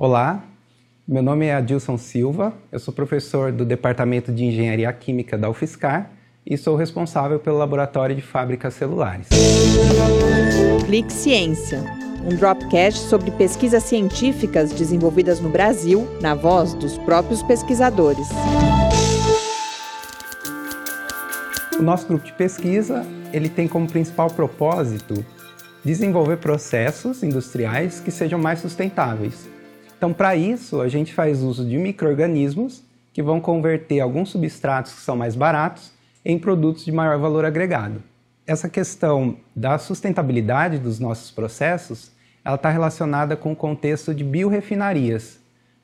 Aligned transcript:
Olá, 0.00 0.44
meu 1.08 1.24
nome 1.24 1.46
é 1.46 1.54
Adilson 1.56 1.98
Silva, 1.98 2.54
eu 2.70 2.78
sou 2.78 2.94
professor 2.94 3.50
do 3.50 3.64
Departamento 3.64 4.30
de 4.30 4.44
Engenharia 4.44 4.92
Química 4.92 5.36
da 5.36 5.50
UFSCar 5.50 6.08
e 6.46 6.56
sou 6.56 6.76
responsável 6.76 7.40
pelo 7.40 7.58
Laboratório 7.58 8.14
de 8.14 8.22
Fábricas 8.22 8.74
Celulares. 8.74 9.26
Clique 10.86 11.12
Ciência, 11.12 11.82
um 12.24 12.28
dropcast 12.36 13.00
sobre 13.08 13.32
pesquisas 13.32 13.82
científicas 13.82 14.70
desenvolvidas 14.70 15.40
no 15.40 15.48
Brasil, 15.48 16.06
na 16.20 16.32
voz 16.32 16.74
dos 16.74 16.96
próprios 16.98 17.42
pesquisadores. 17.42 18.28
O 21.76 21.82
nosso 21.82 22.06
grupo 22.06 22.24
de 22.24 22.34
pesquisa 22.34 23.04
ele 23.32 23.48
tem 23.48 23.66
como 23.66 23.90
principal 23.90 24.30
propósito 24.30 25.26
desenvolver 25.84 26.36
processos 26.36 27.24
industriais 27.24 27.98
que 27.98 28.12
sejam 28.12 28.38
mais 28.38 28.60
sustentáveis 28.60 29.57
então, 29.98 30.12
para 30.12 30.36
isso, 30.36 30.80
a 30.80 30.86
gente 30.86 31.12
faz 31.12 31.42
uso 31.42 31.68
de 31.68 31.76
micro-organismos 31.76 32.84
que 33.12 33.20
vão 33.20 33.40
converter 33.40 33.98
alguns 33.98 34.30
substratos 34.30 34.92
que 34.92 35.00
são 35.00 35.16
mais 35.16 35.34
baratos 35.34 35.92
em 36.24 36.38
produtos 36.38 36.84
de 36.84 36.92
maior 36.92 37.18
valor 37.18 37.44
agregado. 37.44 38.00
Essa 38.46 38.68
questão 38.68 39.36
da 39.56 39.76
sustentabilidade 39.76 40.78
dos 40.78 41.00
nossos 41.00 41.32
processos, 41.32 42.12
ela 42.44 42.54
está 42.54 42.70
relacionada 42.70 43.36
com 43.36 43.50
o 43.50 43.56
contexto 43.56 44.14
de 44.14 44.22
biorefinarias, 44.22 45.40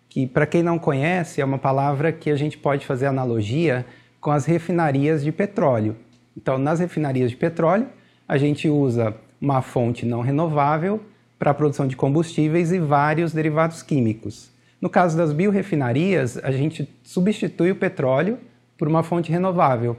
que 0.09 0.29
para 0.29 0.47
quem 0.47 0.63
não 0.63 0.79
conhece 0.79 1.41
é 1.41 1.45
uma 1.45 1.59
palavra 1.59 2.13
que 2.13 2.31
a 2.31 2.37
gente 2.37 2.57
pode 2.57 2.87
fazer 2.87 3.07
analogia 3.07 3.85
com 4.21 4.31
as 4.31 4.45
refinarias 4.45 5.25
de 5.25 5.33
petróleo. 5.33 5.97
Então, 6.37 6.57
nas 6.57 6.79
refinarias 6.79 7.33
de 7.33 7.37
petróleo, 7.37 7.89
a 8.29 8.39
gente 8.39 8.69
usa 8.69 9.13
uma 9.41 9.61
fonte 9.61 10.07
não 10.07 10.21
renovável 10.21 11.01
para 11.39 11.51
a 11.51 11.55
produção 11.55 11.87
de 11.87 11.97
combustíveis 11.97 12.73
e 12.73 12.79
vários 12.79 13.33
derivados 13.33 13.83
químicos. 13.83 14.51
No 14.81 14.91
caso 14.91 15.17
das 15.17 15.33
biorefinarias, 15.33 16.37
a 16.39 16.51
gente 16.51 16.89
substitui 17.03 17.71
o 17.71 17.77
petróleo 17.77 18.39
por 18.77 18.87
uma 18.87 19.03
fonte 19.03 19.31
renovável. 19.33 19.97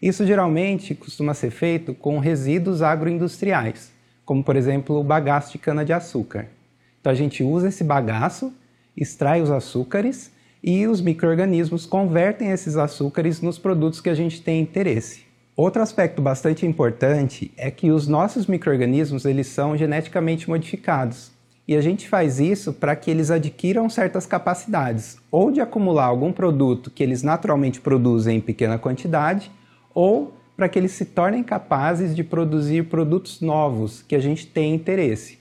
Isso 0.00 0.26
geralmente 0.26 0.94
costuma 0.94 1.34
ser 1.34 1.50
feito 1.50 1.94
com 1.94 2.18
resíduos 2.18 2.82
agroindustriais, 2.82 3.92
como 4.24 4.44
por 4.44 4.54
exemplo 4.54 5.00
o 5.00 5.02
bagaço 5.04 5.52
de 5.52 5.58
cana-de-açúcar. 5.58 6.46
Então 7.00 7.10
a 7.10 7.14
gente 7.14 7.42
usa 7.42 7.68
esse 7.68 7.82
bagaço, 7.82 8.52
extrai 8.96 9.42
os 9.42 9.50
açúcares 9.50 10.30
e 10.62 10.86
os 10.86 11.00
micro-organismos 11.00 11.84
convertem 11.84 12.50
esses 12.50 12.76
açúcares 12.76 13.40
nos 13.40 13.58
produtos 13.58 14.00
que 14.00 14.08
a 14.08 14.14
gente 14.14 14.40
tem 14.40 14.60
interesse. 14.60 15.23
Outro 15.56 15.80
aspecto 15.80 16.20
bastante 16.20 16.66
importante 16.66 17.52
é 17.56 17.70
que 17.70 17.92
os 17.92 18.08
nossos 18.08 18.48
microrganismos 18.48 19.24
eles 19.24 19.46
são 19.46 19.76
geneticamente 19.76 20.48
modificados. 20.48 21.30
E 21.66 21.76
a 21.76 21.80
gente 21.80 22.08
faz 22.08 22.40
isso 22.40 22.72
para 22.72 22.96
que 22.96 23.08
eles 23.08 23.30
adquiram 23.30 23.88
certas 23.88 24.26
capacidades, 24.26 25.16
ou 25.30 25.52
de 25.52 25.60
acumular 25.60 26.06
algum 26.06 26.32
produto 26.32 26.90
que 26.90 27.04
eles 27.04 27.22
naturalmente 27.22 27.80
produzem 27.80 28.38
em 28.38 28.40
pequena 28.40 28.78
quantidade, 28.78 29.48
ou 29.94 30.34
para 30.56 30.68
que 30.68 30.76
eles 30.76 30.90
se 30.90 31.04
tornem 31.04 31.44
capazes 31.44 32.16
de 32.16 32.24
produzir 32.24 32.86
produtos 32.86 33.40
novos 33.40 34.02
que 34.02 34.16
a 34.16 34.20
gente 34.20 34.48
tem 34.48 34.74
interesse. 34.74 35.38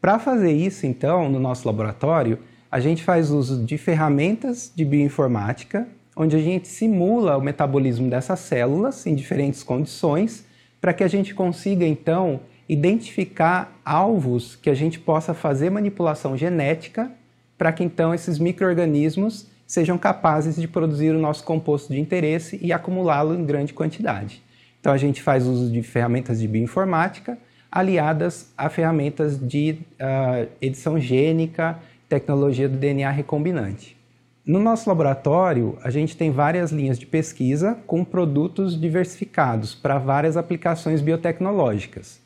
Para 0.00 0.20
fazer 0.20 0.52
isso, 0.52 0.86
então, 0.86 1.28
no 1.28 1.40
nosso 1.40 1.66
laboratório, 1.66 2.38
a 2.70 2.78
gente 2.78 3.02
faz 3.02 3.30
uso 3.30 3.64
de 3.64 3.76
ferramentas 3.76 4.72
de 4.74 4.84
bioinformática 4.84 5.88
onde 6.16 6.36
a 6.36 6.38
gente 6.38 6.68
simula 6.68 7.36
o 7.36 7.40
metabolismo 7.40 8.08
dessas 8.08 8.40
células 8.40 9.06
em 9.06 9.14
diferentes 9.14 9.62
condições, 9.62 10.46
para 10.80 10.92
que 10.92 11.04
a 11.04 11.08
gente 11.08 11.34
consiga 11.34 11.86
então 11.86 12.40
identificar 12.68 13.80
alvos 13.84 14.56
que 14.56 14.70
a 14.70 14.74
gente 14.74 14.98
possa 14.98 15.34
fazer 15.34 15.70
manipulação 15.70 16.36
genética, 16.36 17.10
para 17.56 17.72
que 17.72 17.84
então 17.84 18.14
esses 18.14 18.38
microorganismos 18.38 19.46
sejam 19.66 19.96
capazes 19.96 20.56
de 20.56 20.68
produzir 20.68 21.14
o 21.14 21.18
nosso 21.18 21.44
composto 21.44 21.92
de 21.92 22.00
interesse 22.00 22.58
e 22.60 22.72
acumulá-lo 22.72 23.34
em 23.34 23.44
grande 23.44 23.72
quantidade. 23.72 24.42
Então 24.80 24.92
a 24.92 24.96
gente 24.96 25.22
faz 25.22 25.46
uso 25.46 25.70
de 25.70 25.82
ferramentas 25.82 26.40
de 26.40 26.48
bioinformática 26.48 27.38
aliadas 27.72 28.52
a 28.56 28.68
ferramentas 28.68 29.38
de 29.40 29.78
uh, 29.94 30.46
edição 30.60 31.00
gênica, 31.00 31.78
tecnologia 32.06 32.68
do 32.68 32.76
DNA 32.76 33.10
recombinante. 33.10 33.96
No 34.44 34.58
nosso 34.58 34.88
laboratório, 34.88 35.78
a 35.84 35.90
gente 35.90 36.16
tem 36.16 36.32
várias 36.32 36.72
linhas 36.72 36.98
de 36.98 37.06
pesquisa 37.06 37.78
com 37.86 38.04
produtos 38.04 38.78
diversificados 38.78 39.72
para 39.72 39.98
várias 39.98 40.36
aplicações 40.36 41.00
biotecnológicas. 41.00 42.18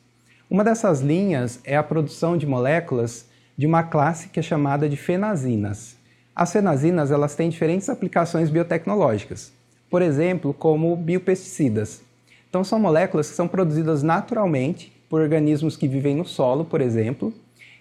Uma 0.49 0.65
dessas 0.65 1.03
linhas 1.03 1.61
é 1.63 1.77
a 1.77 1.83
produção 1.83 2.39
de 2.39 2.47
moléculas 2.47 3.29
de 3.55 3.67
uma 3.67 3.83
classe 3.83 4.31
que 4.31 4.41
é 4.41 4.43
chamada 4.43 4.89
de 4.89 4.97
fenazinas. 4.97 5.95
As 6.35 6.51
fenazinas 6.51 7.11
elas 7.11 7.35
têm 7.35 7.51
diferentes 7.51 7.91
aplicações 7.91 8.49
biotecnológicas, 8.49 9.53
por 9.91 10.01
exemplo, 10.01 10.55
como 10.55 10.97
biopesticidas. 10.97 12.01
Então, 12.49 12.65
são 12.65 12.79
moléculas 12.79 13.29
que 13.29 13.37
são 13.37 13.47
produzidas 13.47 14.03
naturalmente 14.03 14.91
por 15.11 15.21
organismos 15.21 15.77
que 15.77 15.87
vivem 15.87 16.17
no 16.17 16.25
solo, 16.25 16.65
por 16.65 16.81
exemplo, 16.81 17.31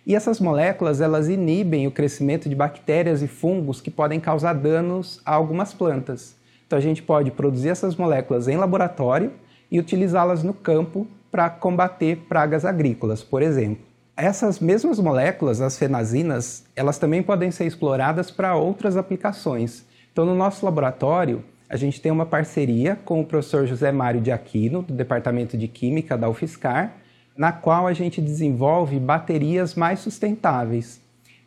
e 0.06 0.16
essas 0.16 0.40
moléculas 0.40 1.02
elas 1.02 1.28
inibem 1.28 1.88
o 1.88 1.92
crescimento 1.92 2.48
de 2.48 2.56
bactérias 2.56 3.22
e 3.22 3.28
fungos 3.28 3.82
que 3.82 3.90
podem 3.90 4.20
causar 4.20 4.54
danos 4.54 5.20
a 5.26 5.34
algumas 5.34 5.74
plantas. 5.74 6.36
Então 6.68 6.78
a 6.78 6.82
gente 6.82 7.02
pode 7.02 7.32
produzir 7.32 7.70
essas 7.70 7.96
moléculas 7.96 8.48
em 8.48 8.58
laboratório 8.58 9.32
e 9.72 9.80
utilizá-las 9.80 10.44
no 10.44 10.54
campo 10.54 11.08
para 11.32 11.50
combater 11.50 12.18
pragas 12.30 12.66
agrícolas, 12.66 13.24
por 13.24 13.42
exemplo. 13.42 13.84
Essas 14.16 14.60
mesmas 14.60 15.00
moléculas, 15.00 15.60
as 15.60 15.78
fenazinas, 15.78 16.64
elas 16.76 16.98
também 16.98 17.22
podem 17.22 17.52
ser 17.52 17.66
exploradas 17.66 18.32
para 18.32 18.56
outras 18.56 18.96
aplicações. 18.96 19.86
Então 20.12 20.26
no 20.26 20.36
nosso 20.36 20.64
laboratório, 20.64 21.44
a 21.68 21.76
gente 21.76 22.00
tem 22.00 22.12
uma 22.12 22.26
parceria 22.26 22.98
com 23.04 23.20
o 23.20 23.26
professor 23.26 23.66
José 23.66 23.92
Mário 23.92 24.22
de 24.22 24.32
Aquino, 24.32 24.84
do 24.84 24.94
Departamento 24.94 25.58
de 25.58 25.68
Química 25.68 26.18
da 26.18 26.30
UFSCar, 26.30 26.94
na 27.38 27.52
qual 27.52 27.86
a 27.86 27.94
gente 27.94 28.22
desenvolve 28.22 29.00
baterias 29.00 29.76
mais 29.76 30.00
sustentáveis. 30.00 31.02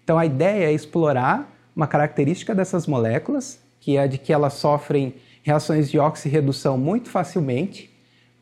Então 0.05 0.19
a 0.19 0.27
ideia 0.27 0.67
é 0.67 0.73
explorar 0.73 1.51
uma 1.75 1.87
característica 1.87 2.55
dessas 2.55 2.87
moléculas, 2.87 3.61
que 3.81 3.97
é 3.97 4.01
a 4.01 4.07
de 4.07 4.19
que 4.19 4.33
elas 4.33 4.55
sofrem 4.55 5.15
reações 5.43 5.91
de 5.91 5.99
oxirredução 5.99 6.77
muito 6.77 7.09
facilmente, 7.09 7.91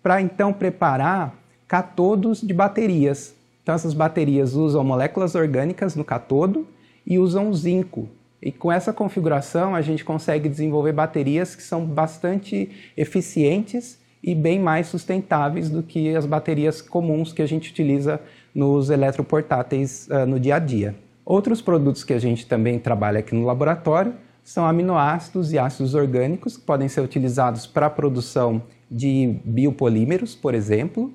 para 0.03 0.21
então 0.21 0.53
preparar 0.53 1.35
catodos 1.69 2.41
de 2.41 2.53
baterias. 2.55 3.35
Então 3.63 3.75
essas 3.75 3.95
baterias 3.95 4.55
usam 4.55 4.83
moléculas 4.83 5.35
orgânicas 5.35 5.95
no 5.95 6.05
catodo 6.05 6.67
e 7.07 7.19
usam 7.19 7.53
zinco. 7.53 8.09
E 8.41 8.53
com 8.53 8.71
essa 8.71 8.93
configuração 8.93 9.75
a 9.75 9.83
gente 9.83 10.05
consegue 10.05 10.49
desenvolver 10.49 10.93
baterias 10.93 11.55
que 11.55 11.63
são 11.63 11.85
bastante 11.85 12.93
eficientes 12.97 13.99
e 14.23 14.35
bem 14.35 14.59
mais 14.59 14.87
sustentáveis 14.89 15.71
do 15.71 15.83
que 15.83 16.15
as 16.15 16.27
baterias 16.27 16.81
comuns 16.81 17.33
que 17.33 17.43
a 17.43 17.47
gente 17.47 17.71
utiliza 17.71 18.21
nos 18.55 18.91
eletroportáteis 18.91 20.09
uh, 20.09 20.27
no 20.27 20.41
dia 20.41 20.57
a 20.57 20.59
dia. 20.59 20.95
Outros 21.25 21.61
produtos 21.61 22.05
que 22.05 22.13
a 22.13 22.19
gente 22.19 22.47
também 22.47 22.79
trabalha 22.79 23.19
aqui 23.19 23.35
no 23.35 23.45
laboratório 23.45 24.15
são 24.43 24.65
aminoácidos 24.65 25.53
e 25.53 25.59
ácidos 25.59 25.95
orgânicos 25.95 26.57
que 26.57 26.65
podem 26.65 26.89
ser 26.89 27.01
utilizados 27.01 27.67
para 27.67 27.87
a 27.87 27.91
produção 27.91 28.63
de 28.91 29.37
biopolímeros, 29.45 30.35
por 30.37 30.55
exemplo, 30.55 31.13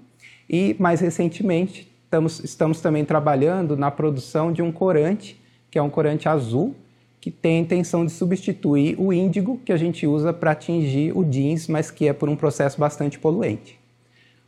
e 0.50 0.75
mais 0.78 1.00
recentemente 1.00 1.90
estamos, 2.03 2.44
estamos 2.44 2.81
também 2.81 3.06
trabalhando 3.06 3.78
na 3.78 3.90
produção 3.90 4.51
de 4.51 4.61
um 4.61 4.69
corante, 4.69 5.41
que 5.69 5.79
é 5.79 5.81
um 5.81 5.90
corante 5.90 6.28
azul, 6.28 6.75
que 7.21 7.31
tem 7.31 7.57
a 7.57 7.61
intenção 7.61 8.03
de 8.03 8.11
substituir 8.11 8.99
o 8.99 9.13
índigo 9.13 9.61
que 9.63 9.71
a 9.71 9.77
gente 9.77 10.07
usa 10.07 10.33
para 10.33 10.49
atingir 10.51 11.15
o 11.15 11.23
jeans, 11.23 11.67
mas 11.67 11.91
que 11.91 12.07
é 12.07 12.13
por 12.13 12.27
um 12.27 12.35
processo 12.35 12.79
bastante 12.79 13.19
poluente. 13.19 13.79